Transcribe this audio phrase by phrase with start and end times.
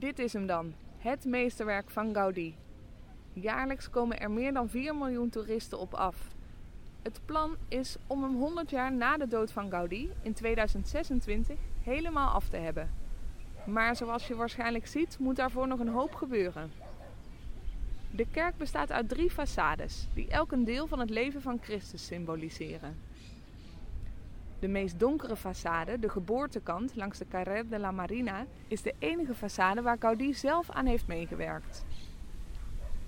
[0.00, 2.54] Dit is hem dan, het meesterwerk van Gaudí.
[3.32, 6.28] Jaarlijks komen er meer dan 4 miljoen toeristen op af.
[7.02, 12.30] Het plan is om hem 100 jaar na de dood van Gaudí in 2026 helemaal
[12.30, 12.90] af te hebben.
[13.66, 16.72] Maar zoals je waarschijnlijk ziet, moet daarvoor nog een hoop gebeuren.
[18.10, 22.06] De kerk bestaat uit drie façades, die elk een deel van het leven van Christus
[22.06, 22.96] symboliseren.
[24.60, 29.34] De meest donkere façade, de geboortekant langs de Carrer de la Marina, is de enige
[29.34, 31.84] façade waar Gaudí zelf aan heeft meegewerkt.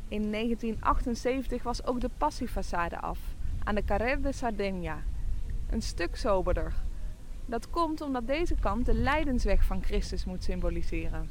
[0.08, 3.18] In 1978 was ook de passiefaçade af,
[3.64, 5.02] aan de Carrer de Sardegna.
[5.70, 6.74] Een stuk soberder.
[7.46, 11.30] Dat komt omdat deze kant de lijdensweg van Christus moet symboliseren.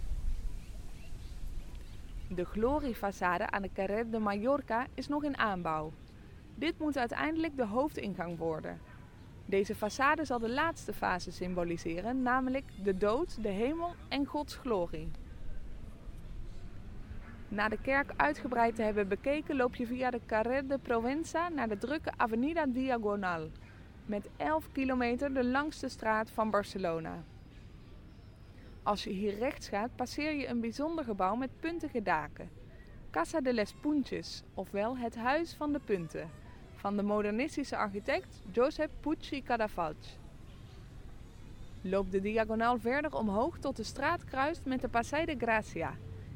[2.28, 5.92] De gloriefaçade aan de Carrer de Mallorca is nog in aanbouw.
[6.56, 8.80] Dit moet uiteindelijk de hoofdingang worden.
[9.52, 15.12] Deze façade zal de laatste fase symboliseren, namelijk de dood, de hemel en Gods glorie.
[17.48, 21.70] Na de kerk uitgebreid te hebben bekeken, loop je via de Carrer de Provenza naar
[21.70, 23.50] de drukke Avenida Diagonal,
[24.06, 27.24] met 11 kilometer de langste straat van Barcelona.
[28.84, 32.50] Als je hier rechts gaat, passeer je een bijzonder gebouw met puntige daken.
[33.10, 36.30] Casa de les Punches, ofwel het Huis van de Punten,
[36.82, 40.18] van de modernistische architect Josep Puig Cadafalch.
[41.82, 45.94] Loop de diagonaal verder omhoog tot de straat kruist met de Passeig de Gracia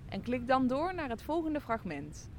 [0.10, 2.30] en klik dan door naar het volgende fragment.